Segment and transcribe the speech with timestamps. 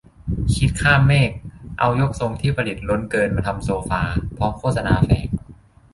[0.55, 1.31] 'คิดข้ามเมฆ'
[1.79, 4.01] เอายกทรงที่ผลิตล้นเกินมาทำโซฟา
[4.37, 5.27] พร้อมโฆษณาแฝง